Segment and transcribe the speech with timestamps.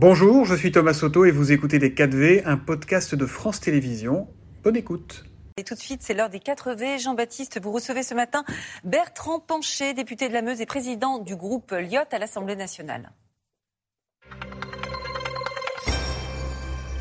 [0.00, 4.28] Bonjour, je suis Thomas Soto et vous écoutez Les 4V, un podcast de France Télévisions.
[4.62, 5.24] Bonne écoute.
[5.56, 7.02] Et tout de suite, c'est l'heure des 4V.
[7.02, 8.44] Jean-Baptiste, vous recevez ce matin
[8.84, 13.10] Bertrand Pancher, député de la Meuse et président du groupe Lyot à l'Assemblée nationale.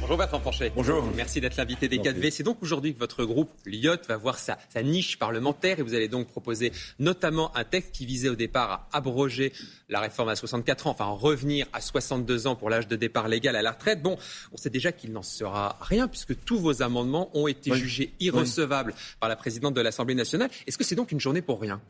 [0.08, 0.42] Bonjour Bertrand.
[0.74, 1.04] Bonjour.
[1.18, 2.32] Merci d'être l'invité des 4V.
[2.32, 5.96] C'est donc aujourd'hui que votre groupe, Lyot, va voir sa, sa, niche parlementaire et vous
[5.96, 9.52] allez donc proposer notamment un texte qui visait au départ à abroger
[9.90, 13.58] la réforme à 64 ans, enfin revenir à 62 ans pour l'âge de départ légal
[13.58, 14.02] à la retraite.
[14.02, 14.18] Bon,
[14.54, 17.78] on sait déjà qu'il n'en sera rien puisque tous vos amendements ont été oui.
[17.78, 19.16] jugés irrecevables oui.
[19.20, 20.50] par la présidente de l'Assemblée nationale.
[20.68, 21.82] Est-ce que c'est donc une journée pour rien?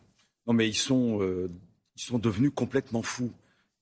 [0.48, 1.52] Non mais ils sont, euh,
[1.96, 3.32] ils sont devenus complètement fous.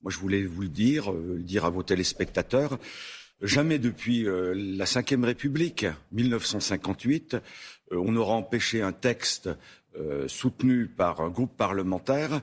[0.02, 2.78] Moi je voulais vous le dire, euh, le dire à vos téléspectateurs.
[3.42, 7.38] Jamais depuis euh, la Ve République, 1958, euh,
[8.02, 9.50] on aura empêché un texte
[9.98, 12.40] euh, soutenu par un groupe parlementaire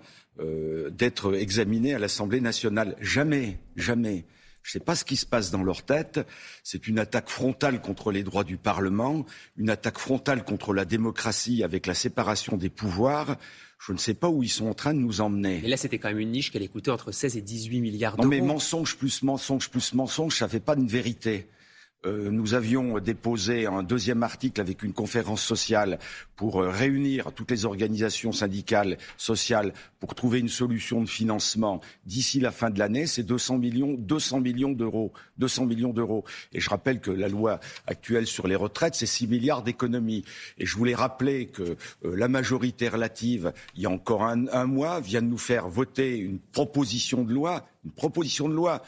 [0.90, 2.96] d'être examiné à l'Assemblée nationale.
[3.00, 4.26] Jamais, jamais.
[4.64, 6.22] Je ne sais pas ce qui se passe dans leur tête.
[6.64, 11.64] C'est une attaque frontale contre les droits du Parlement, une attaque frontale contre la démocratie
[11.64, 13.38] avec la séparation des pouvoirs.
[13.86, 15.60] Je ne sais pas où ils sont en train de nous emmener.
[15.62, 18.24] Mais là, c'était quand même une niche qu'elle coûtait entre 16 et 18 milliards d'euros.
[18.24, 21.48] Non, mais mensonge plus mensonge plus mensonge, ça ne fait pas une vérité.
[22.06, 26.00] Euh, nous avions déposé un deuxième article avec une conférence sociale
[26.36, 32.42] pour euh, réunir toutes les organisations syndicales, sociales, pour trouver une solution de financement d'ici
[32.42, 33.08] la fin de l'année.
[33.08, 36.26] C'est 200 millions, 200 millions d'euros, 200 millions d'euros.
[36.52, 40.26] Et je rappelle que la loi actuelle sur les retraites, c'est 6 milliards d'économies.
[40.58, 44.66] Et je voulais rappeler que euh, la majorité relative, il y a encore un, un
[44.66, 48.82] mois, vient de nous faire voter une proposition de loi, une proposition de loi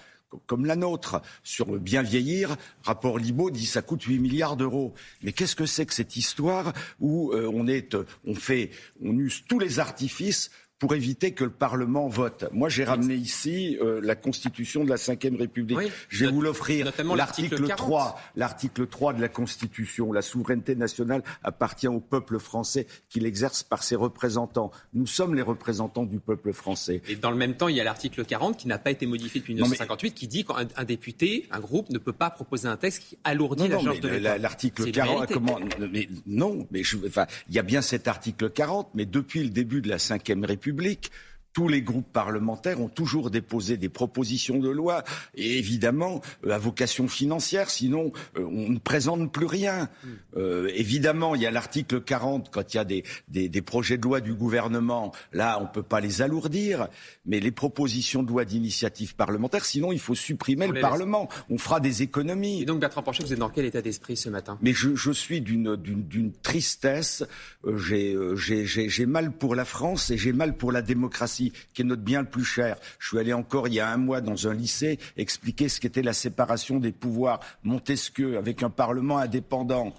[0.46, 4.94] comme la nôtre sur le bien vieillir, rapport Libaud dit ça coûte 8 milliards d'euros.
[5.22, 8.72] Mais qu'est-ce que c'est que cette histoire où euh, on est, on fait,
[9.04, 12.46] on use tous les artifices pour éviter que le Parlement vote.
[12.52, 15.78] Moi, j'ai ramené ici euh, la Constitution de la Ve République.
[15.78, 16.92] Oui, je vais vous l'offrir.
[17.16, 20.12] L'article 3, l'article 3 de la Constitution.
[20.12, 24.72] La souveraineté nationale appartient au peuple français qui l'exerce par ses représentants.
[24.94, 27.02] Nous sommes les représentants du peuple français.
[27.08, 29.40] Et dans le même temps, il y a l'article 40 qui n'a pas été modifié
[29.40, 30.14] depuis 1958 mais...
[30.14, 33.70] qui dit qu'un un député, un groupe, ne peut pas proposer un texte qui alourdit
[33.70, 34.38] non, la charge de l'État.
[34.38, 38.90] L'article 40, comment mais Non, mais je, enfin, il y a bien cet article 40,
[38.94, 41.12] mais depuis le début de la Ve République, République,
[41.56, 45.06] tous les groupes parlementaires ont toujours déposé des propositions de loi,
[45.36, 49.90] et évidemment à vocation financière, sinon euh, on ne présente plus rien.
[50.36, 53.98] Euh, évidemment, il y a l'article 40, quand il y a des, des, des, projets
[53.98, 56.90] de loi du gouvernement, là on ne peut pas les alourdir,
[57.26, 61.30] mais les propositions de loi d'initiative parlementaire, sinon il faut supprimer on le Parlement.
[61.32, 61.44] Laisse.
[61.50, 62.64] On fera des économies.
[62.64, 64.60] Et donc Bertrand Pancher, vous êtes dans quel état d'esprit ce matin?
[64.62, 67.24] Mais je, je suis d'une tristesse,
[67.66, 72.02] euh, j'ai mal pour la France et j'ai mal pour la démocratie qui est notre
[72.02, 72.78] bien le plus cher.
[73.00, 76.02] Je suis allé encore il y a un mois dans un lycée expliquer ce qu'était
[76.02, 77.40] la séparation des pouvoirs.
[77.64, 79.94] Montesquieu avec un Parlement indépendant.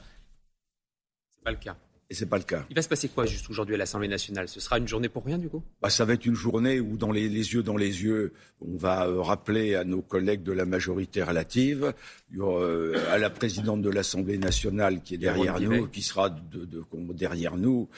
[1.31, 1.77] C'est pas le cas.
[2.09, 2.65] Et c'est pas le cas.
[2.71, 4.49] Il va se passer quoi juste aujourd'hui à l'Assemblée nationale?
[4.49, 5.65] Ce sera une journée pour rien du coup?
[5.83, 8.77] Bah, Ça va être une journée où, dans les, les, yeux dans les yeux, on
[8.77, 11.93] va euh, rappeler à nos collègues de la majorité relative,
[12.39, 16.65] euh, à la présidente de l'Assemblée nationale qui est derrière nous, qui sera de, de,
[16.65, 17.89] de, derrière nous,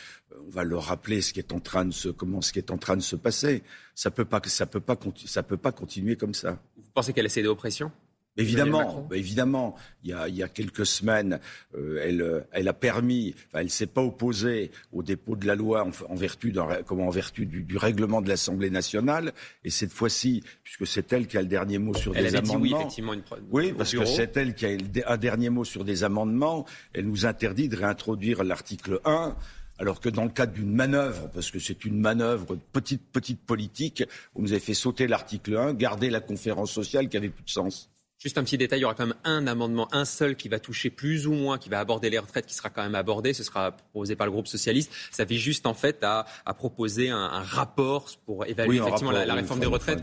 [0.46, 2.70] on va leur rappeler ce qui est en train de se, comment ce qui est
[2.70, 3.62] en train de se passer.
[3.94, 6.62] Ça peut pas, ça peut pas, ça peut pas continuer comme ça.
[6.76, 7.92] Vous pensez qu'elle aux pressions?
[8.38, 9.74] Évidemment, bah évidemment.
[10.04, 11.40] Il y, a, il y a quelques semaines,
[11.76, 15.84] euh, elle, elle a permis, enfin, elle s'est pas opposée au dépôt de la loi
[15.84, 16.54] en, en vertu,
[16.86, 19.32] comment, en vertu du, du règlement de l'Assemblée nationale.
[19.64, 22.48] Et cette fois-ci, puisque c'est elle qui a le dernier mot sur elle des avait
[22.48, 22.64] amendements.
[22.64, 23.42] Dit oui, effectivement, une preuve.
[23.50, 26.64] Oui, parce que c'est elle qui a un dernier mot sur des amendements.
[26.94, 29.36] Elle nous interdit de réintroduire l'article 1
[29.78, 33.40] alors que dans le cadre d'une manœuvre, parce que c'est une manœuvre de petite, petite
[33.40, 34.02] politique,
[34.34, 37.50] vous nous avez fait sauter l'article 1, garder la conférence sociale qui avait plus de
[37.50, 37.88] sens.
[38.18, 40.58] Juste un petit détail, il y aura quand même un amendement, un seul qui va
[40.58, 43.32] toucher plus ou moins, qui va aborder les retraites, qui sera quand même abordé.
[43.32, 44.90] Ce sera proposé par le groupe socialiste.
[45.12, 49.10] Ça vise juste en fait à, à proposer un, un, rapport pour évaluer oui, effectivement
[49.10, 50.02] rapport, la, la, réforme des retraites.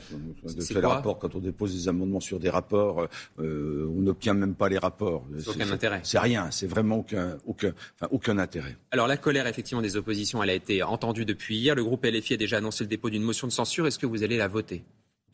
[0.59, 1.20] C'est le rapport.
[1.20, 3.06] Quand on dépose des amendements sur des rapports,
[3.39, 5.25] euh, on n'obtient même pas les rapports.
[5.38, 6.00] C'est aucun intérêt.
[6.04, 6.50] C'est rien.
[6.51, 8.78] C'est vraiment aucun, aucun, enfin, aucun intérêt.
[8.92, 11.75] Alors la colère effectivement des oppositions, elle a été entendue depuis hier.
[11.75, 13.88] Le groupe LFI a déjà annoncé le dépôt d'une motion de censure.
[13.88, 14.86] Est-ce que vous allez la voter?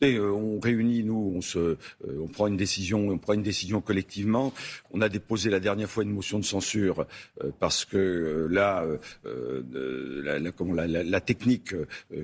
[0.02, 1.76] Et on réunit, nous, on, se, euh,
[2.20, 4.52] on prend une décision, on prend une décision collectivement.
[4.90, 7.06] On a déposé la dernière fois une motion de censure
[7.42, 8.84] euh, parce que euh, là,
[9.24, 11.74] la, la, comment, la, la, technique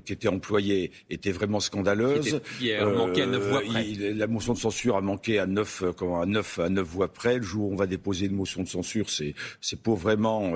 [0.04, 2.40] qui était employée était vraiment scandaleuse.
[2.78, 3.88] À voix près.
[3.88, 7.12] Il, la motion de censure a manqué à neuf, comment, à neuf, à neuf voix
[7.12, 7.36] près.
[7.36, 10.54] Le jour où on va déposer une motion de censure, c'est, c'est pour vraiment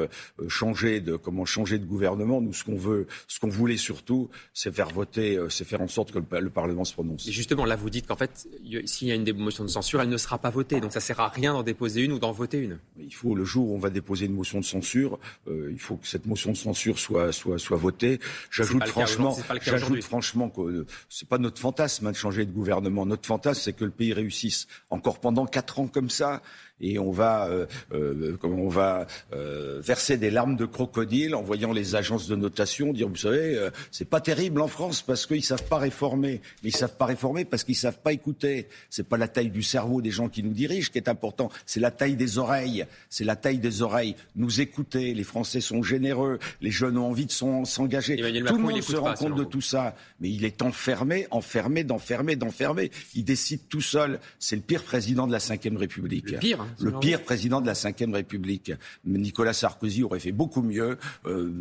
[0.48, 2.40] changer de, comment changer de gouvernement.
[2.40, 6.10] Nous, ce qu'on veut, ce qu'on voulait surtout, c'est faire voter, c'est faire en sorte
[6.10, 8.46] que le, le Parlement se prononce Et justement, là, vous dites qu'en fait,
[8.84, 10.80] s'il y a une motion de censure, elle ne sera pas votée.
[10.80, 12.78] Donc ça ne sert à rien d'en déposer une ou d'en voter une.
[12.98, 15.18] Il faut, le jour où on va déposer une motion de censure,
[15.48, 18.20] euh, il faut que cette motion de censure soit, soit, soit votée.
[18.50, 23.06] J'ajoute franchement, j'ajoute franchement que euh, c'est pas notre fantasme hein, de changer de gouvernement.
[23.06, 26.42] Notre fantasme, c'est que le pays réussisse encore pendant quatre ans comme ça
[26.82, 31.72] et on va, euh, euh, on va euh, verser des larmes de crocodile en voyant
[31.72, 35.44] les agences de notation dire, vous savez, euh, c'est pas terrible en France parce qu'ils
[35.44, 36.40] savent pas réformer.
[36.62, 38.68] Mais ils savent pas réformer parce qu'ils savent pas écouter.
[38.90, 41.80] C'est pas la taille du cerveau des gens qui nous dirigent qui est important, c'est
[41.80, 42.84] la taille des oreilles.
[43.08, 44.16] C'est la taille des oreilles.
[44.34, 45.14] Nous écouter.
[45.14, 46.38] Les Français sont généreux.
[46.60, 48.16] Les jeunes ont envie de s'engager.
[48.16, 49.94] Tout le monde se rend compte de tout ça.
[50.20, 52.90] Mais il est enfermé, enfermé, d'enfermé, d'enfermé.
[53.14, 54.18] Il décide tout seul.
[54.38, 56.30] C'est le pire président de la Ve République.
[56.30, 56.60] Le pire.
[56.60, 58.72] Hein le pire président de la Ve République.
[59.04, 60.98] Nicolas Sarkozy aurait fait beaucoup mieux.
[61.26, 61.52] Euh,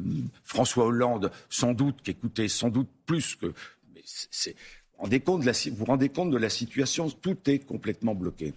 [0.43, 3.53] François Hollande, sans doute, qui écoutait sans doute plus que.
[3.93, 4.55] Mais c'est,
[5.03, 7.09] vous vous rendez compte de la situation?
[7.09, 8.53] Tout est complètement bloqué.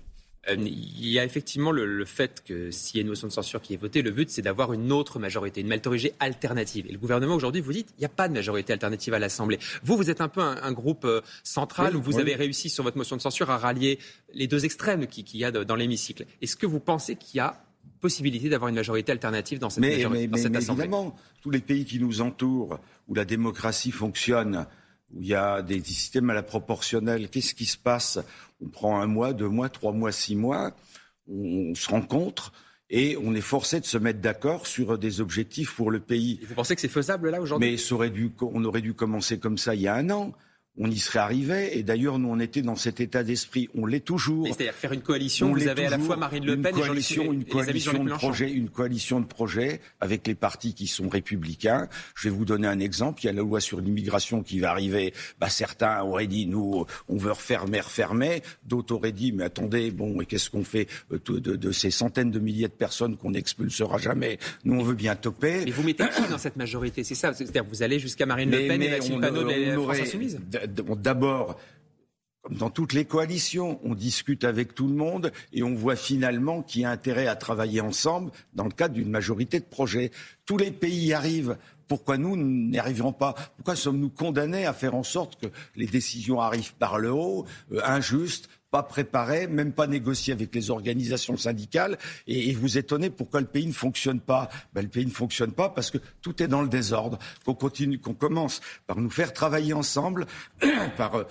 [0.48, 3.60] Euh, il y a effectivement le, fait que s'il y a une motion de censure
[3.60, 6.86] qui est votée, le but c'est d'avoir une autre majorité, une majorité alternative.
[6.88, 9.58] Et le gouvernement aujourd'hui vous dit il n'y a pas de majorité alternative à l'Assemblée.
[9.82, 12.96] Vous, vous êtes un peu un, groupe euh, central où vous avez réussi sur votre
[12.96, 13.98] motion de censure à rallier
[14.32, 16.26] les deux extrêmes qu'il y a dans l'hémicycle.
[16.42, 17.64] Est-ce que vous pensez qu'il y a
[18.00, 21.86] possibilité d'avoir une majorité alternative dans cette, mais, majorité, mais, mais, Évidemment, tous les pays
[21.86, 24.66] qui nous entourent, où la démocratie fonctionne,
[25.12, 28.18] où il y a des systèmes à la proportionnelle, qu'est-ce qui se passe?
[28.60, 30.74] On prend un mois, deux mois, trois mois, six mois,
[31.28, 32.52] on, se rencontre
[32.90, 36.40] et on est forcé de se mettre d'accord sur des objectifs pour le pays.
[36.46, 37.70] vous pensez que c'est faisable là aujourd'hui?
[37.70, 40.32] Mais aurait dû, on aurait dû commencer comme ça il y a un an
[40.76, 41.78] on y serait arrivé.
[41.78, 43.68] Et d'ailleurs, nous, on était dans cet état d'esprit.
[43.76, 44.46] On l'est toujours.
[44.46, 45.52] C'est-à-dire faire une coalition.
[45.52, 48.50] vous avez à la fois Marine Le Pen une coalition, et une coalition de projets,
[48.50, 51.88] une coalition de projets avec les partis qui sont républicains.
[52.14, 53.22] Je vais vous donner un exemple.
[53.22, 55.14] Il y a la loi sur l'immigration qui va arriver.
[55.38, 58.42] Bah, certains auraient dit, nous, on veut refermer, refermer.
[58.64, 62.30] D'autres auraient dit, mais attendez, bon, et qu'est-ce qu'on fait euh, de, de, ces centaines
[62.30, 64.38] de milliers de personnes qu'on n'expulsera jamais?
[64.64, 65.62] Nous, on veut bien toper.
[65.64, 67.04] Mais vous mettez qui dans cette majorité?
[67.04, 67.32] C'est ça.
[67.32, 71.58] C'est-à-dire, vous allez jusqu'à Marine Le Pen et Maxime Panot de la France Insoumise d'abord,
[72.44, 76.62] comme dans toutes les coalitions, on discute avec tout le monde et on voit finalement
[76.62, 80.10] qu'il y a intérêt à travailler ensemble dans le cadre d'une majorité de projets.
[80.44, 81.56] Tous les pays y arrivent.
[81.88, 83.34] Pourquoi nous n'y arriverons pas?
[83.56, 87.80] Pourquoi sommes-nous condamnés à faire en sorte que les décisions arrivent par le haut, euh,
[87.84, 91.96] injustes, pas préparé, même pas négocié avec les organisations syndicales.
[92.26, 94.48] Et, vous étonnez pourquoi le pays ne fonctionne pas.
[94.72, 97.20] Ben, le pays ne fonctionne pas parce que tout est dans le désordre.
[97.44, 100.26] Qu'on continue, qu'on commence par nous faire travailler ensemble,
[100.96, 101.24] par euh,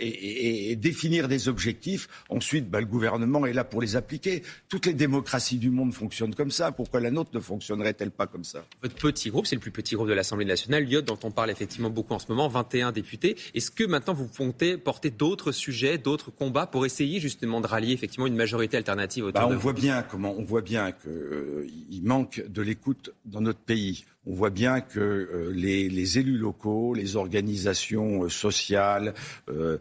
[0.00, 2.08] et, définir des objectifs.
[2.28, 4.42] Ensuite, ben, le gouvernement est là pour les appliquer.
[4.68, 6.72] Toutes les démocraties du monde fonctionnent comme ça.
[6.72, 8.64] Pourquoi la nôtre ne fonctionnerait-elle pas comme ça?
[8.82, 11.52] Votre petit groupe, c'est le plus petit groupe de l'Assemblée nationale, Lyot, dont on parle
[11.52, 13.36] effectivement beaucoup en ce moment, 21 députés.
[13.54, 17.92] Est-ce que maintenant vous comptez porter d'autres sujets, d'autres combats pour essayer justement de rallier
[17.92, 21.66] effectivement une majorité alternative autour bah, on voit bien comment on voit bien qu'il euh,
[22.02, 24.04] manque de l'écoute dans notre pays.
[24.26, 29.14] On voit bien que euh, les, élus locaux, les organisations euh, sociales,
[29.48, 29.78] de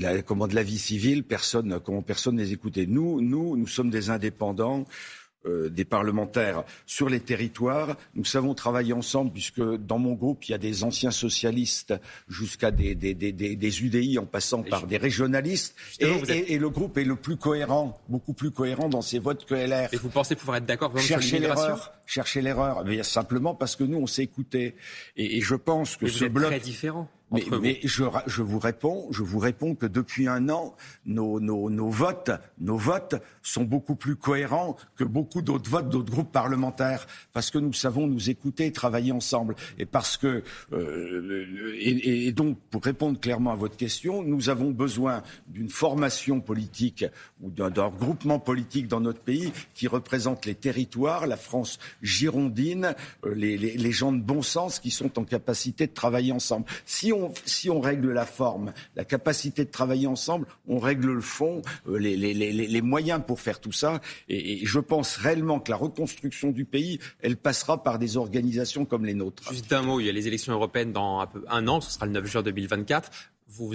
[0.00, 2.86] la, comment de la vie civile, personne, comment personne les écoutait.
[2.86, 4.86] Nous, nous, nous sommes des indépendants.
[5.44, 7.96] Euh, des parlementaires sur les territoires.
[8.14, 11.94] Nous savons travailler ensemble puisque dans mon groupe, il y a des anciens socialistes
[12.28, 15.74] jusqu'à des, des, des, des, UDI en passant par des régionalistes.
[15.98, 19.54] Et, et, le groupe est le plus cohérent, beaucoup plus cohérent dans ses votes que
[19.54, 19.92] LR.
[19.92, 23.98] Et vous pensez pouvoir être d'accord Chercher l'erreur, chercher l'erreur, mais simplement parce que nous,
[23.98, 24.76] on s'est écouté.
[25.16, 26.50] Et, je pense que ce bloc...
[26.50, 27.10] très différent.
[27.32, 30.74] Mais, je, je, vous réponds, je vous réponds que depuis un an,
[31.06, 36.12] nos, nos, nos, votes, nos votes sont beaucoup plus cohérents que beaucoup d'autres votes d'autres
[36.12, 42.26] groupes parlementaires, parce que nous savons nous écouter, travailler ensemble, et parce que euh, et,
[42.26, 47.04] et, donc pour répondre clairement à votre question, nous avons besoin d'une formation politique
[47.40, 53.34] ou d'un regroupement politique dans notre pays qui représente les territoires, la France girondine, euh,
[53.34, 56.66] les, les, les gens de bon sens qui sont en capacité de travailler ensemble.
[56.84, 61.20] Si on si on règle la forme, la capacité de travailler ensemble, on règle le
[61.20, 64.00] fond, euh, les, moyens pour faire tout ça.
[64.28, 69.04] Et, je pense réellement que la reconstruction du pays, elle passera par des organisations comme
[69.04, 69.52] les nôtres.
[69.52, 71.92] Juste un mot, il y a les élections européennes dans un, peu, un an, ce
[71.92, 73.10] sera le 9 juin 2024
[73.54, 73.72] vous,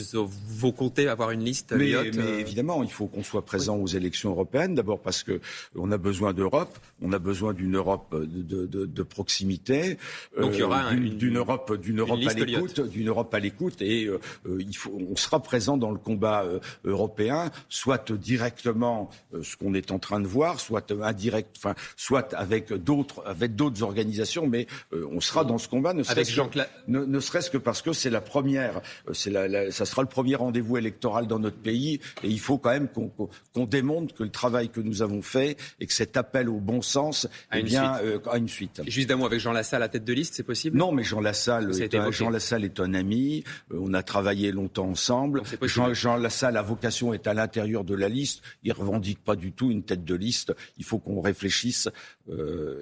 [0.47, 3.87] vous comptez avoir une liste mais, mais euh, évidemment, il faut qu'on soit présent aux
[3.87, 4.75] élections européennes.
[4.75, 5.39] D'abord parce que
[5.75, 9.97] on a besoin d'Europe, on a besoin d'une Europe de, de, de, proximité,
[10.37, 13.81] donc il y aura euh, d'une Europe, d'une Europe à l'écoute, d'une Europe à l'écoute,
[13.81, 14.19] et euh,
[14.59, 16.45] il faut, on sera présent dans le combat
[16.83, 19.09] européen, soit directement,
[19.41, 23.83] ce qu'on est en train de voir, soit indirect, enfin, soit avec d'autres, avec d'autres
[23.83, 27.81] organisations, mais on sera dans ce combat, ne serait-ce que, ne, ne serait-ce que parce
[27.81, 28.81] que c'est la première,
[29.13, 32.39] c'est la, la euh, ça sera le premier rendez-vous électoral dans notre pays et il
[32.39, 36.17] faut quand même qu'on démontre que le travail que nous avons fait et que cet
[36.17, 38.81] appel au bon sens a, eh bien, euh, une suite.
[38.87, 40.77] Juste d'un mot avec Jean Lassalle à la tête de liste, c'est possible?
[40.77, 43.43] Non, mais Jean Lassalle, est un, Jean Lassalle est un ami.
[43.71, 45.43] Euh, on a travaillé longtemps ensemble.
[45.63, 48.41] Jean, Jean Lassalle, a vocation est à l'intérieur de la liste.
[48.63, 50.53] Il revendique pas du tout une tête de liste.
[50.77, 51.89] Il faut qu'on réfléchisse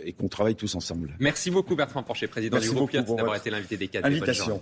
[0.03, 1.15] et qu'on travaille tous ensemble.
[1.19, 4.61] Merci beaucoup Bertrand Porcher, président du groupe d'avoir été l'invité des 4 Invitation.